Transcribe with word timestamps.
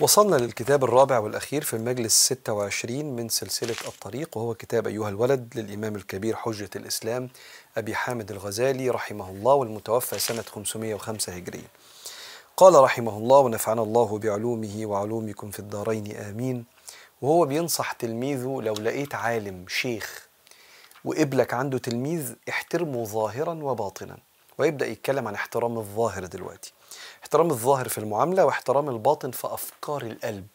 وصلنا 0.00 0.36
للكتاب 0.36 0.84
الرابع 0.84 1.18
والأخير 1.18 1.64
في 1.64 1.76
المجلس 1.76 2.14
26 2.32 3.04
من 3.16 3.28
سلسلة 3.28 3.76
الطريق 3.88 4.36
وهو 4.36 4.54
كتاب 4.54 4.86
أيها 4.86 5.08
الولد 5.08 5.52
للإمام 5.56 5.96
الكبير 5.96 6.36
حجة 6.36 6.70
الإسلام 6.76 7.28
أبي 7.76 7.94
حامد 7.94 8.30
الغزالي 8.30 8.90
رحمه 8.90 9.30
الله 9.30 9.54
والمتوفى 9.54 10.18
سنة 10.18 10.42
505 10.42 11.32
هجرية. 11.32 11.68
قال 12.56 12.74
رحمه 12.74 13.18
الله 13.18 13.38
ونفعنا 13.38 13.82
الله 13.82 14.18
بعلومه 14.18 14.86
وعلومكم 14.86 15.50
في 15.50 15.58
الدارين 15.58 16.16
آمين. 16.16 16.64
وهو 17.22 17.46
بينصح 17.46 17.92
تلميذه 17.92 18.60
لو 18.62 18.74
لقيت 18.74 19.14
عالم 19.14 19.64
شيخ 19.68 20.28
وقبلك 21.04 21.54
عنده 21.54 21.78
تلميذ 21.78 22.32
احترمه 22.48 23.04
ظاهرا 23.04 23.54
وباطنا. 23.54 24.18
ويبدأ 24.60 24.86
يتكلم 24.86 25.28
عن 25.28 25.34
احترام 25.34 25.78
الظاهر 25.78 26.24
دلوقتي. 26.24 26.72
احترام 27.22 27.50
الظاهر 27.50 27.88
في 27.88 27.98
المعاملة 27.98 28.44
واحترام 28.44 28.88
الباطن 28.88 29.30
في 29.30 29.46
أفكار 29.46 30.02
القلب. 30.02 30.46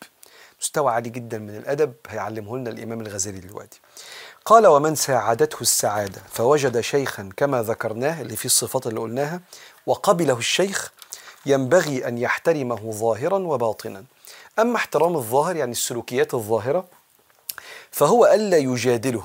مستوى 0.62 0.92
عالي 0.92 1.10
جدا 1.10 1.38
من 1.38 1.56
الأدب 1.56 1.94
هيعلمه 2.08 2.58
لنا 2.58 2.70
الإمام 2.70 3.02
الغزالي 3.02 3.40
دلوقتي. 3.40 3.80
قال 4.46 4.68
ومن 4.68 4.96
ساعدته 4.96 5.62
السعادة 5.62 6.22
فوجد 6.30 6.80
شيخا 6.80 7.30
كما 7.38 7.64
ذكرناه 7.64 8.22
اللي 8.22 8.36
فيه 8.36 8.46
الصفات 8.46 8.88
اللي 8.88 9.00
قلناها 9.00 9.42
وقبله 9.86 10.38
الشيخ 10.38 10.92
ينبغي 11.46 12.08
أن 12.08 12.18
يحترمه 12.18 12.92
ظاهرا 12.92 13.38
وباطنا. 13.38 14.04
أما 14.60 14.76
احترام 14.76 15.16
الظاهر 15.16 15.56
يعني 15.56 15.72
السلوكيات 15.72 16.34
الظاهرة 16.34 16.86
فهو 17.92 18.26
ألا 18.26 18.58
يجادله 18.58 19.24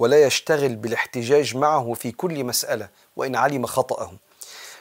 ولا 0.00 0.22
يشتغل 0.22 0.76
بالاحتجاج 0.76 1.56
معه 1.56 1.94
في 1.94 2.12
كل 2.12 2.44
مسألة 2.44 2.88
وإن 3.16 3.36
علم 3.36 3.66
خطأه. 3.66 4.12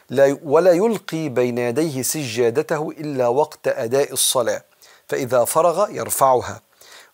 لا 0.09 0.39
ولا 0.43 0.71
يلقي 0.71 1.29
بين 1.29 1.57
يديه 1.57 2.01
سجادته 2.01 2.91
إلا 2.91 3.27
وقت 3.27 3.67
أداء 3.67 4.13
الصلاة 4.13 4.63
فإذا 5.07 5.45
فرغ 5.45 5.89
يرفعها. 5.91 6.61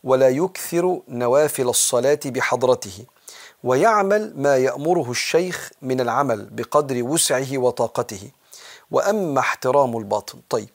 ولا 0.04 0.30
يكثر 0.30 1.02
نوافل 1.08 1.70
الصلاة 1.70 2.20
بحضرته. 2.26 3.06
ويعمل 3.64 4.34
ما 4.36 4.58
يأمره 4.58 5.12
الشيخ 5.12 5.72
من 5.82 6.02
العمل 6.02 6.46
بقدر 6.52 7.04
وسعه 7.04 7.58
وطاقته. 7.58 8.32
وأما 8.92 9.40
احترام 9.40 9.98
الباطن 9.98 10.40
طيب 10.50 10.70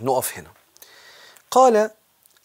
نقف 0.00 0.38
هنا. 0.38 0.50
قال 1.50 1.90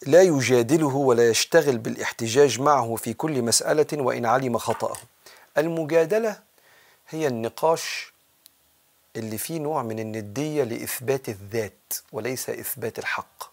لا 0.06 0.22
يجادله 0.22 0.94
ولا 0.96 1.30
يشتغل 1.30 1.78
بالاحتجاج 1.78 2.60
معه 2.60 2.96
في 2.96 3.14
كل 3.14 3.42
مسألة 3.42 3.86
وإن 3.92 4.26
علم 4.26 4.58
خطأه. 4.58 4.96
المجادلة 5.58 6.40
هي 7.08 7.26
النقاش 7.26 8.12
اللي 9.16 9.38
فيه 9.38 9.58
نوع 9.58 9.82
من 9.82 9.98
الندية 9.98 10.64
لإثبات 10.64 11.28
الذات 11.28 11.94
وليس 12.12 12.50
إثبات 12.50 12.98
الحق. 12.98 13.52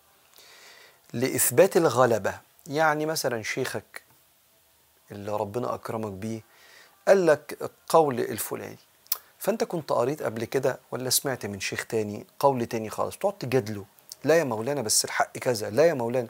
لإثبات 1.14 1.78
الغلبة 1.78 2.40
يعني 2.68 3.06
مثلا 3.06 3.44
شيخك 3.44 4.02
اللي 5.12 5.32
ربنا 5.32 5.74
أكرمك 5.74 6.12
بيه 6.12 6.42
قال 7.08 7.26
لك 7.26 7.72
قول 7.90 8.20
الفلاني. 8.20 8.78
فأنت 9.40 9.64
كنت 9.64 9.92
قريت 9.92 10.24
قبل 10.24 10.46
كده 10.46 10.80
ولا 10.92 11.10
سمعت 11.10 11.46
من 11.46 11.60
شيخ 11.60 11.86
تاني 11.86 12.26
قول 12.40 12.66
تاني 12.66 12.90
خالص؟ 12.90 13.18
تقعد 13.18 13.38
تجادله. 13.38 13.86
لا 14.24 14.36
يا 14.36 14.44
مولانا 14.44 14.82
بس 14.82 15.06
الحق 15.06 15.38
كذا 15.38 15.70
لا 15.70 15.86
يا 15.86 15.94
مولانا. 15.94 16.28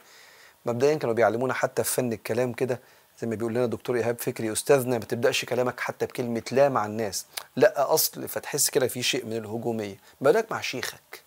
مبدئيا 0.65 0.95
كانوا 0.95 1.15
بيعلمونا 1.15 1.53
حتى 1.53 1.83
في 1.83 1.93
فن 1.93 2.13
الكلام 2.13 2.53
كده 2.53 2.79
زي 3.21 3.27
ما 3.27 3.35
بيقول 3.35 3.53
لنا 3.53 3.65
دكتور 3.65 3.95
إيهاب 3.95 4.19
فكري 4.19 4.51
أستاذنا 4.51 4.97
ما 4.97 5.05
تبداش 5.05 5.45
كلامك 5.45 5.79
حتى 5.79 6.05
بكلمة 6.05 6.43
لا 6.51 6.69
مع 6.69 6.85
الناس. 6.85 7.25
لا 7.55 7.93
أصل 7.93 8.27
فتحس 8.27 8.69
كده 8.69 8.87
في 8.87 9.03
شيء 9.03 9.25
من 9.25 9.33
الهجومية. 9.33 9.97
بالك 10.21 10.51
مع 10.51 10.61
شيخك؟ 10.61 11.23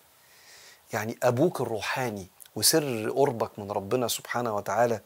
يعني 0.92 1.18
أبوك 1.22 1.60
الروحاني 1.60 2.26
وسر 2.56 3.10
قربك 3.10 3.58
من 3.58 3.70
ربنا 3.70 4.08
سبحانه 4.08 4.56
وتعالى 4.56 5.00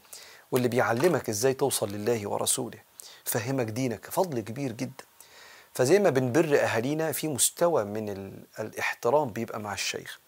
واللي 0.53 0.69
بيعلمك 0.69 1.29
إزاي 1.29 1.55
توصل 1.55 1.93
لله 1.93 2.29
ورسوله 2.29 2.79
فهمك 3.25 3.67
دينك 3.67 4.07
فضل 4.11 4.41
كبير 4.41 4.73
جدا. 4.73 5.05
فزي 5.75 5.99
ما 5.99 6.11
بنبر 6.11 6.59
أهالينا 6.61 7.13
في 7.13 7.29
مستوى 7.29 7.85
من 7.85 8.09
الإحترام 8.59 9.29
بيبقى 9.31 9.61
مع 9.61 9.73
الشيخ. 9.73 10.21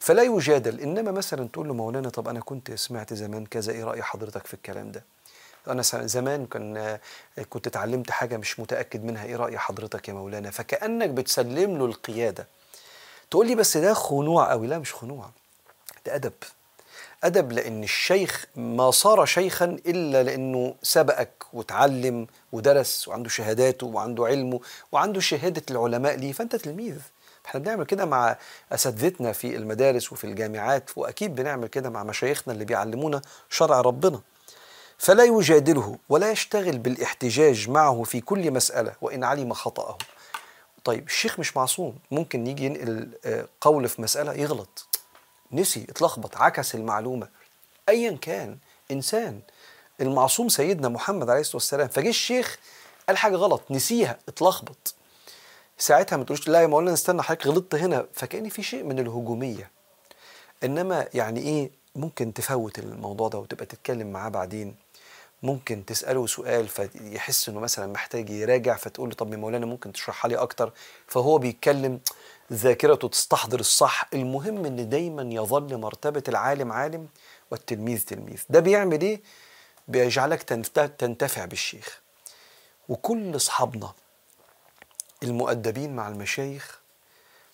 فلا 0.00 0.22
يجادل. 0.22 0.80
إنما 0.80 1.10
مثلا 1.12 1.48
تقول 1.48 1.68
له 1.68 1.74
مولانا 1.74 2.08
طب 2.08 2.28
أنا 2.28 2.40
كنت 2.40 2.72
سمعت 2.72 3.14
زمان 3.14 3.46
كذا 3.46 3.72
إيه 3.72 3.84
رأي 3.84 4.02
حضرتك 4.02 4.46
في 4.46 4.54
الكلام 4.54 4.92
ده؟ 4.92 5.04
أنا 5.68 5.82
زمان 6.06 6.46
كان 6.46 6.98
كنت 7.50 7.66
اتعلمت 7.66 8.10
حاجة 8.10 8.36
مش 8.36 8.60
متأكد 8.60 9.04
منها 9.04 9.24
إيه 9.24 9.36
رأي 9.36 9.58
حضرتك 9.58 10.08
يا 10.08 10.12
مولانا؟ 10.14 10.50
فكأنك 10.50 11.08
بتسلم 11.10 11.78
له 11.78 11.84
القيادة. 11.84 12.46
تقول 13.30 13.46
لي 13.46 13.54
بس 13.54 13.76
ده 13.76 13.94
خنوع 13.94 14.50
قوي 14.50 14.66
لا 14.66 14.78
مش 14.78 14.94
خنوع 14.94 15.30
ده 16.06 16.14
أدب. 16.14 16.32
أدب 17.24 17.52
لأن 17.52 17.82
الشيخ 17.82 18.46
ما 18.56 18.90
صار 18.90 19.24
شيخا 19.24 19.64
إلا 19.86 20.22
لأنه 20.22 20.74
سبقك 20.82 21.44
وتعلم 21.52 22.26
ودرس 22.52 23.08
وعنده 23.08 23.28
شهاداته 23.28 23.86
وعنده 23.86 24.26
علمه 24.26 24.60
وعنده 24.92 25.20
شهادة 25.20 25.62
العلماء 25.70 26.16
ليه. 26.16 26.32
فأنت 26.32 26.56
تلميذ. 26.56 26.98
إحنا 27.48 27.60
بنعمل 27.60 27.84
كده 27.84 28.04
مع 28.04 28.36
أساتذتنا 28.72 29.32
في 29.32 29.56
المدارس 29.56 30.12
وفي 30.12 30.24
الجامعات 30.24 30.90
وأكيد 30.96 31.34
بنعمل 31.34 31.66
كده 31.68 31.90
مع 31.90 32.04
مشايخنا 32.04 32.54
اللي 32.54 32.64
بيعلمونا 32.64 33.22
شرع 33.50 33.80
ربنا. 33.80 34.20
فلا 34.98 35.24
يجادله 35.24 35.98
ولا 36.08 36.30
يشتغل 36.30 36.78
بالاحتجاج 36.78 37.70
معه 37.70 38.02
في 38.02 38.20
كل 38.20 38.50
مسألة 38.50 38.92
وإن 39.00 39.24
علم 39.24 39.52
خطأه. 39.52 39.98
طيب 40.84 41.06
الشيخ 41.06 41.38
مش 41.38 41.56
معصوم 41.56 41.98
ممكن 42.10 42.46
يجي 42.46 42.64
ينقل 42.64 43.08
قول 43.60 43.88
في 43.88 44.02
مسألة 44.02 44.32
يغلط. 44.34 44.86
نسي 45.52 45.86
اتلخبط 45.88 46.36
عكس 46.36 46.74
المعلومة. 46.74 47.28
أيا 47.88 48.18
كان 48.20 48.58
إنسان 48.90 49.40
المعصوم 50.00 50.48
سيدنا 50.48 50.88
محمد 50.88 51.30
عليه 51.30 51.40
الصلاة 51.40 51.56
والسلام 51.56 51.88
فجه 51.88 52.08
الشيخ 52.08 52.58
قال 53.08 53.16
حاجة 53.16 53.36
غلط 53.36 53.62
نسيها 53.70 54.18
اتلخبط. 54.28 54.94
ساعتها 55.78 56.16
ما 56.16 56.24
تقولش 56.24 56.48
لا 56.48 56.60
يا 56.62 56.66
مولانا 56.66 56.94
استنى 56.94 57.22
حضرتك 57.22 57.46
غلطت 57.46 57.74
هنا. 57.74 58.06
فكأن 58.12 58.48
في 58.48 58.62
شيء 58.62 58.82
من 58.84 58.98
الهجومية. 58.98 59.70
إنما 60.64 61.08
يعني 61.14 61.40
إيه؟ 61.40 61.70
ممكن 61.96 62.34
تفوت 62.34 62.78
الموضوع 62.78 63.28
ده 63.28 63.38
وتبقى 63.38 63.66
تتكلم 63.66 64.12
معاه 64.12 64.28
بعدين. 64.28 64.74
ممكن 65.42 65.84
تسأله 65.84 66.26
سؤال 66.26 66.68
فيحس 66.68 67.48
إنه 67.48 67.60
مثلا 67.60 67.92
محتاج 67.92 68.30
يراجع 68.30 68.76
فتقول 68.76 69.08
له 69.08 69.14
طب 69.14 69.32
يا 69.32 69.36
مولانا 69.36 69.66
ممكن 69.66 69.92
تشرحها 69.92 70.28
لي 70.28 70.36
أكتر؟ 70.36 70.72
فهو 71.06 71.38
بيتكلم 71.38 72.00
ذاكرته 72.52 73.08
تستحضر 73.08 73.60
الصح. 73.60 74.08
المهم 74.14 74.64
إن 74.64 74.88
دايما 74.88 75.22
يظل 75.22 75.76
مرتبة 75.78 76.22
العالم 76.28 76.72
عالم 76.72 77.08
والتلميذ 77.50 78.04
تلميذ. 78.04 78.42
ده 78.50 78.60
بيعمل 78.60 79.00
إيه؟ 79.00 79.20
بيجعلك 79.88 80.42
تنتفع 80.98 81.44
بالشيخ. 81.44 82.00
وكل 82.88 83.36
أصحابنا 83.36 83.92
المؤدبين 85.22 85.96
مع 85.96 86.08
المشايخ 86.08 86.78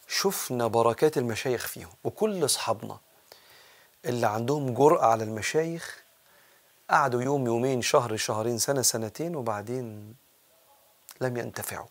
شفنا 0.08 0.66
بركات 0.66 1.18
المشايخ 1.18 1.66
فيهم 1.66 1.90
وكل 2.04 2.44
أصحابنا 2.44 2.98
اللي 4.04 4.26
عندهم 4.26 4.74
جرأة 4.74 5.06
على 5.06 5.24
المشايخ 5.24 6.02
قعدوا 6.90 7.22
يوم 7.22 7.46
يومين 7.46 7.82
شهر 7.82 8.16
شهرين 8.16 8.58
سنة 8.58 8.82
سنتين 8.82 9.36
وبعدين 9.36 10.14
لم 11.20 11.36
ينتفعوا. 11.36 11.86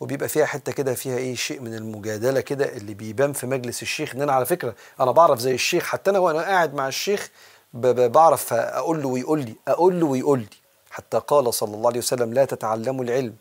وبيبقى 0.00 0.28
فيها 0.28 0.46
حتة 0.46 0.72
كده 0.72 0.94
فيها 0.94 1.16
إيه 1.16 1.34
شيء 1.34 1.60
من 1.60 1.74
المجادلة 1.74 2.40
كده 2.40 2.76
اللي 2.76 2.94
بيبان 2.94 3.32
في 3.32 3.46
مجلس 3.46 3.82
الشيخ. 3.82 4.14
إن 4.14 4.22
أنا 4.22 4.32
على 4.32 4.46
فكرة 4.46 4.74
أنا 5.00 5.10
بعرف 5.10 5.38
زي 5.38 5.54
الشيخ 5.54 5.84
حتى 5.84 6.10
أنا 6.10 6.18
وأنا 6.18 6.42
قاعد 6.42 6.74
مع 6.74 6.88
الشيخ 6.88 7.30
بعرف 7.74 8.52
أقول 8.52 9.02
له 9.02 9.08
ويقول 9.08 9.40
لي 9.40 9.54
أقول 9.68 10.00
له 10.00 10.06
ويقول 10.06 10.38
لي. 10.38 10.48
حتى 10.90 11.18
قال 11.18 11.54
صلى 11.54 11.74
الله 11.74 11.88
عليه 11.90 11.98
وسلم 11.98 12.34
لا 12.34 12.44
تتعلموا 12.44 13.04
العلم 13.04 13.36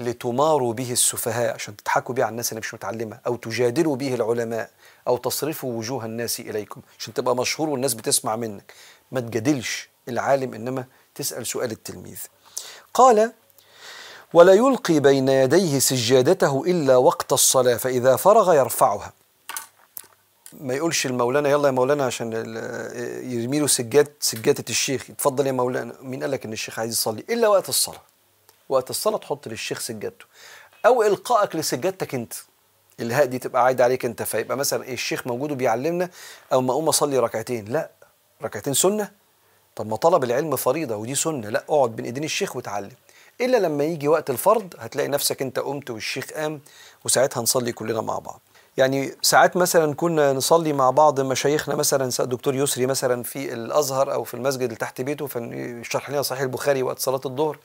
لتماروا 0.00 0.72
به 0.72 0.92
السفهاء 0.92 1.54
عشان 1.54 1.76
تضحكوا 1.76 2.14
بيه 2.14 2.24
على 2.24 2.30
الناس 2.30 2.52
اللي 2.52 2.60
مش 2.60 2.74
متعلمة 2.74 3.18
أو 3.26 3.36
تجادلوا 3.36 3.96
به 3.96 4.14
العلماء 4.14 4.70
أو 5.08 5.16
تصرفوا 5.16 5.72
وجوه 5.72 6.04
الناس 6.04 6.40
إليكم 6.40 6.80
عشان 6.98 7.14
تبقى 7.14 7.36
مشهور 7.36 7.68
والناس 7.68 7.94
بتسمع 7.94 8.36
منك. 8.36 8.72
ما 9.12 9.20
تجادلش 9.20 9.88
العالم 10.08 10.54
إنما 10.54 10.84
تسأل 11.14 11.46
سؤال 11.46 11.70
التلميذ. 11.70 12.18
قال 12.94 13.32
ولا 14.32 14.52
يلقي 14.52 15.00
بين 15.00 15.28
يديه 15.28 15.78
سجادته 15.78 16.62
إلا 16.66 16.96
وقت 16.96 17.32
الصلاة 17.32 17.76
فإذا 17.76 18.16
فرغ 18.16 18.54
يرفعها. 18.54 19.12
ما 20.52 20.74
يقولش 20.74 21.06
المولانا 21.06 21.48
يلا 21.48 21.66
يا 21.66 21.72
مولانا 21.72 22.04
عشان 22.04 22.32
يرمي 23.24 23.60
له 23.60 23.66
سجاد 23.66 24.12
سجادة 24.20 24.64
الشيخ. 24.70 25.10
اتفضل 25.10 25.46
يا 25.46 25.52
مولانا. 25.52 25.94
مين 26.00 26.22
قال 26.22 26.30
لك 26.30 26.44
إن 26.44 26.52
الشيخ 26.52 26.78
عايز 26.78 26.92
يصلي؟ 26.92 27.24
إلا 27.30 27.48
وقت 27.48 27.68
الصلاة. 27.68 28.09
وقت 28.70 28.90
الصلاة 28.90 29.18
تحط 29.18 29.48
للشيخ 29.48 29.80
سجادته. 29.80 30.24
أو 30.86 31.02
إلقائك 31.02 31.56
لسجادتك 31.56 32.14
أنت. 32.14 32.32
الهاء 33.00 33.24
دي 33.24 33.38
تبقى 33.38 33.64
عايدة 33.64 33.84
عليك 33.84 34.04
أنت. 34.04 34.22
فيبقى 34.22 34.56
مثلا 34.56 34.84
إيه 34.84 34.94
الشيخ 34.94 35.26
موجود 35.26 35.52
وبيعلمنا 35.52 36.10
أو 36.52 36.60
ما 36.60 36.72
أقوم 36.72 36.88
أصلي 36.88 37.18
ركعتين. 37.18 37.64
لا 37.64 37.90
ركعتين 38.42 38.74
سنة. 38.74 39.10
طب 39.76 39.86
ما 39.86 39.96
طلب 39.96 40.24
العلم 40.24 40.56
فريضة 40.56 40.96
ودي 40.96 41.14
سنة. 41.14 41.48
لا 41.48 41.64
اقعد 41.68 41.96
بين 41.96 42.04
إيدين 42.04 42.24
الشيخ 42.24 42.56
وتعلم. 42.56 42.92
إلا 43.40 43.56
لما 43.56 43.84
يجي 43.84 44.08
وقت 44.08 44.30
الفرض 44.30 44.74
هتلاقي 44.78 45.08
نفسك 45.08 45.42
أنت 45.42 45.58
قمت 45.58 45.90
والشيخ 45.90 46.32
قام 46.32 46.60
وساعتها 47.04 47.42
نصلي 47.42 47.72
كلنا 47.72 48.00
مع 48.00 48.18
بعض. 48.18 48.40
يعني 48.76 49.14
ساعات 49.22 49.56
مثلا 49.56 49.94
كنا 49.94 50.32
نصلي 50.32 50.72
مع 50.72 50.90
بعض 50.90 51.20
مشايخنا 51.20 51.74
مثلا 51.74 52.10
دكتور 52.20 52.54
يسري 52.54 52.86
مثلا 52.86 53.22
في 53.22 53.52
الأزهر 53.52 54.12
أو 54.12 54.24
في 54.24 54.34
المسجد 54.34 54.62
اللي 54.62 54.76
تحت 54.76 55.00
بيته 55.00 55.26
فيشرح 55.26 56.10
لنا 56.10 56.22
صحيح 56.22 56.42
البخاري 56.42 56.82
وقت 56.82 56.98
صلاة 56.98 57.20
الظهر. 57.26 57.58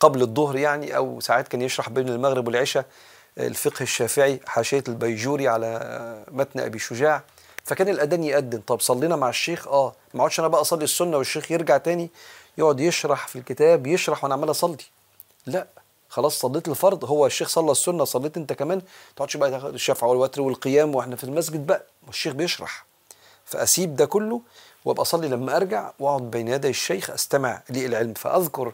قبل 0.00 0.22
الظهر 0.22 0.56
يعني 0.56 0.96
أو 0.96 1.20
ساعات 1.20 1.48
كان 1.48 1.62
يشرح 1.62 1.88
بين 1.88 2.08
المغرب 2.08 2.46
والعشاء 2.46 2.84
الفقه 3.38 3.82
الشافعي 3.82 4.40
حاشية 4.46 4.84
البيجوري 4.88 5.48
على 5.48 6.24
متن 6.30 6.60
أبي 6.60 6.78
شجاع. 6.78 7.22
فكان 7.64 7.88
الأذان 7.88 8.24
يأذن. 8.24 8.60
طب 8.60 8.80
صلينا 8.80 9.16
مع 9.16 9.28
الشيخ؟ 9.28 9.68
آه. 9.68 9.94
ما 10.14 10.20
اقعدش 10.20 10.40
أنا 10.40 10.48
بقى 10.48 10.60
أصلي 10.60 10.84
السنة 10.84 11.16
والشيخ 11.16 11.52
يرجع 11.52 11.76
تاني 11.78 12.10
يقعد 12.58 12.80
يشرح 12.80 13.28
في 13.28 13.36
الكتاب 13.36 13.86
يشرح 13.86 14.24
وأنا 14.24 14.34
عمال 14.34 14.50
أصلي. 14.50 14.76
لا. 15.46 15.66
خلاص 16.08 16.38
صليت 16.38 16.68
الفرض. 16.68 17.04
هو 17.04 17.26
الشيخ 17.26 17.48
صلى 17.48 17.72
السنة 17.72 18.04
صليت 18.04 18.36
أنت 18.36 18.52
كمان. 18.52 18.78
ما 18.78 18.84
تقعدش 19.16 19.36
بقى 19.36 19.50
تاخد 19.50 19.74
الشفع 19.74 20.06
والوتر 20.06 20.40
والقيام 20.40 20.94
وإحنا 20.94 21.16
في 21.16 21.24
المسجد 21.24 21.66
بقى. 21.66 21.84
والشيخ 22.06 22.32
بيشرح. 22.32 22.84
فأسيب 23.44 23.96
ده 23.96 24.04
كله 24.06 24.40
وأبقى 24.84 25.02
أصلي 25.02 25.28
لما 25.28 25.56
أرجع 25.56 25.90
وأقعد 25.98 26.30
بين 26.30 26.48
يدي 26.48 26.68
الشيخ 26.68 27.10
أستمع 27.10 27.62
للعلم. 27.70 28.14
فأذكر 28.14 28.72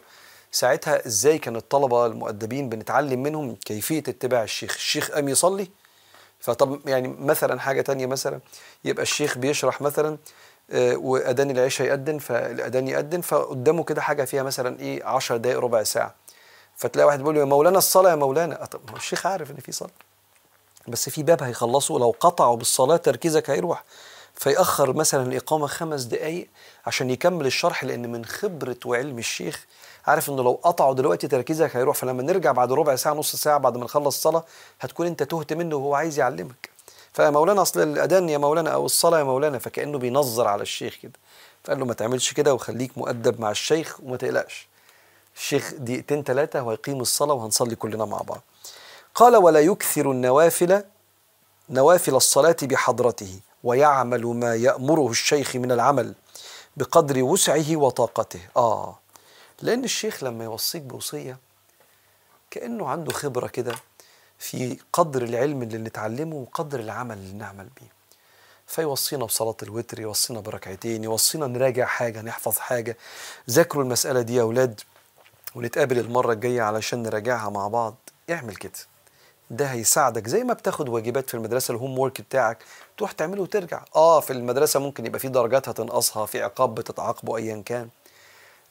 ساعتها 0.55 1.07
إزاي 1.07 1.37
كان 1.37 1.55
الطلبة 1.55 2.05
المؤدبين 2.05 2.69
بنتعلم 2.69 3.23
منهم 3.23 3.55
كيفية 3.55 3.99
اتباع 3.99 4.43
الشيخ؟ 4.43 4.75
الشيخ 4.75 5.11
قام 5.11 5.29
يصلي. 5.29 5.67
فطب 6.39 6.87
يعني 6.89 7.07
مثلا 7.07 7.59
حاجة 7.59 7.81
تانية 7.81 8.05
مثلا 8.05 8.39
يبقى 8.85 9.03
الشيخ 9.03 9.37
بيشرح 9.37 9.81
مثلا 9.81 10.17
آه، 10.71 10.95
وأذان 10.95 11.51
العشاء 11.51 11.87
يأذن 11.87 12.17
فالأذان 12.17 12.87
يأذن 12.87 13.21
فقدامه 13.21 13.83
كده 13.83 14.01
حاجة 14.01 14.23
فيها 14.25 14.43
مثلا 14.43 14.79
إيه 14.79 15.05
10 15.05 15.37
دقائق 15.37 15.59
ربع 15.59 15.83
ساعة. 15.83 16.15
فتلاقي 16.75 17.07
واحد 17.07 17.19
بيقول 17.19 17.35
له 17.35 17.39
يا 17.41 17.45
مولانا 17.45 17.77
الصلاة 17.77 18.09
يا 18.09 18.15
مولانا. 18.15 18.65
طب 18.65 18.95
الشيخ 18.95 19.25
عارف 19.25 19.51
إن 19.51 19.55
في 19.57 19.71
صلاة. 19.71 19.91
بس 20.87 21.09
في 21.09 21.23
باب 21.23 21.43
هيخلصه 21.43 21.99
لو 21.99 22.15
قطعوا 22.19 22.55
بالصلاة 22.55 22.97
تركيزك 22.97 23.49
هيروح. 23.49 23.83
فيأخر 24.35 24.93
مثلا 24.93 25.23
الإقامة 25.23 25.67
خمس 25.67 26.03
دقايق 26.03 26.47
عشان 26.85 27.09
يكمل 27.09 27.45
الشرح 27.45 27.83
لأن 27.83 28.11
من 28.11 28.25
خبرة 28.25 28.77
وعلم 28.85 29.17
الشيخ 29.19 29.65
عارف 30.07 30.29
إنه 30.29 30.43
لو 30.43 30.59
قطعوا 30.63 30.93
دلوقتي 30.93 31.27
تركيزك 31.27 31.75
هيروح. 31.75 31.95
فلما 31.97 32.23
نرجع 32.23 32.51
بعد 32.51 32.71
ربع 32.71 32.95
ساعة 32.95 33.13
نص 33.13 33.35
ساعة 33.35 33.57
بعد 33.57 33.77
ما 33.77 33.83
نخلص 33.83 34.15
الصلاة 34.15 34.43
هتكون 34.81 35.07
أنت 35.07 35.23
تهت 35.23 35.53
منه 35.53 35.75
وهو 35.75 35.95
عايز 35.95 36.19
يعلمك. 36.19 36.69
فمولانا 37.13 37.61
أصل 37.61 37.81
الأذان 37.81 38.29
يا 38.29 38.37
مولانا 38.37 38.69
أو 38.69 38.85
الصلاة 38.85 39.19
يا 39.19 39.23
مولانا 39.23 39.59
فكأنه 39.59 39.97
بينظر 39.97 40.47
على 40.47 40.61
الشيخ 40.61 40.95
كده. 41.03 41.13
فقال 41.63 41.79
له 41.79 41.85
ما 41.85 41.93
تعملش 41.93 42.33
كده 42.33 42.53
وخليك 42.53 42.97
مؤدب 42.97 43.41
مع 43.41 43.51
الشيخ 43.51 43.99
وما 44.03 44.17
تقلقش. 44.17 44.67
الشيخ 45.35 45.73
دقيقتين 45.77 46.23
ثلاثة 46.23 46.63
وهيقيم 46.63 47.01
الصلاة 47.01 47.33
وهنصلي 47.33 47.75
كلنا 47.75 48.05
مع 48.05 48.17
بعض. 48.17 48.41
قال 49.15 49.35
ولا 49.35 49.59
يكثر 49.59 50.11
النوافل 50.11 50.83
نوافل 51.69 52.15
الصلاة 52.15 52.55
بحضرته 52.63 53.39
ويعمل 53.63 54.25
ما 54.25 54.55
يأمره 54.55 55.07
الشيخ 55.09 55.55
من 55.55 55.71
العمل 55.71 56.13
بقدر 56.77 57.23
وسعه 57.23 57.75
وطاقته. 57.75 58.39
آه 58.57 58.99
لأن 59.61 59.83
الشيخ 59.83 60.23
لما 60.23 60.43
يوصيك 60.43 60.81
بوصية 60.81 61.37
كأنه 62.51 62.87
عنده 62.87 63.11
خبرة 63.11 63.47
كده 63.47 63.75
في 64.39 64.77
قدر 64.93 65.23
العلم 65.23 65.61
اللي 65.61 65.77
نتعلمه 65.77 66.35
وقدر 66.35 66.79
العمل 66.79 67.17
اللي 67.17 67.33
نعمل 67.33 67.67
بيه. 67.81 67.95
فيوصينا 68.67 69.25
بصلاة 69.25 69.55
الوتر 69.63 69.99
يوصينا 69.99 70.39
بركعتين 70.39 71.03
يوصينا 71.03 71.47
نراجع 71.47 71.85
حاجة 71.85 72.21
نحفظ 72.21 72.57
حاجة 72.57 72.97
ذاكروا 73.49 73.83
المسألة 73.83 74.21
دي 74.21 74.35
يا 74.35 74.41
أولاد 74.41 74.81
ونتقابل 75.55 75.99
المرة 75.99 76.33
الجاية 76.33 76.61
علشان 76.61 77.03
نراجعها 77.03 77.49
مع 77.49 77.67
بعض. 77.67 77.95
اعمل 78.29 78.55
كده. 78.55 78.71
ده 79.49 79.65
هيساعدك. 79.65 80.27
زي 80.27 80.43
ما 80.43 80.53
بتاخد 80.53 80.89
واجبات 80.89 81.27
في 81.29 81.33
المدرسة 81.33 81.71
الهوم 81.71 81.99
وورك 81.99 82.21
بتاعك 82.21 82.63
تروح 82.97 83.11
تعمله 83.11 83.41
وترجع. 83.41 83.83
آه 83.95 84.19
في 84.19 84.33
المدرسة 84.33 84.79
ممكن 84.79 85.05
يبقى 85.05 85.19
في 85.19 85.27
درجات 85.27 85.69
هتنقصها 85.69 86.25
في 86.25 86.41
عقاب 86.43 86.75
بتتعاقبه 86.75 87.37
ايا 87.37 87.61
كان. 87.65 87.89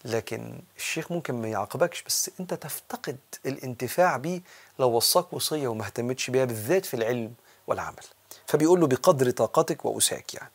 لكن 0.05 0.59
الشيخ 0.76 1.12
ممكن 1.12 1.35
ما 1.43 1.49
يعاقبكش 1.49 2.03
بس 2.03 2.31
أنت 2.41 2.55
تفتقد 2.55 3.17
الانتفاع 3.47 4.17
بيه 4.17 4.43
لو 4.79 4.91
وصاك 4.91 5.32
وصية 5.32 5.69
وما 5.69 5.85
اهتمتش 5.87 6.31
بيها 6.31 6.44
بالذات 6.44 6.87
في 6.87 6.94
العلم 6.94 7.32
والعمل. 7.67 8.03
فبيقول 8.47 8.81
له 8.81 8.87
بقدر 8.87 9.31
طاقتك 9.31 9.85
وأساك 9.85 10.35
يعني. 10.35 10.50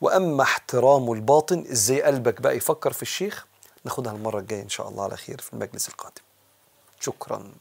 وأما 0.00 0.42
احترام 0.42 1.12
الباطن 1.12 1.64
إزاي 1.72 2.02
قلبك 2.02 2.40
بقى 2.40 2.56
يفكر 2.56 2.92
في 2.92 3.02
الشيخ؟ 3.02 3.46
ناخدها 3.84 4.12
المرة 4.12 4.38
الجاية 4.38 4.62
إن 4.62 4.68
شاء 4.68 4.88
الله 4.88 5.04
على 5.04 5.16
خير 5.16 5.40
في 5.40 5.52
المجلس 5.52 5.88
القادم. 5.88 6.22
شكراً. 7.00 7.52